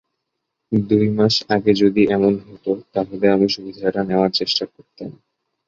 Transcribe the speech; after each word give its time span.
দুই 0.71 1.05
মাস 1.09 1.35
আগে 1.49 1.71
যদি 1.81 2.01
এমন 2.15 2.33
হতো, 2.45 2.71
তাহলে 2.93 3.25
আমি 3.29 3.47
সুবিধাটা 3.49 4.01
নেওয়ার 4.03 4.31
চেষ্টা 4.39 4.65
করতাম। 4.67 5.09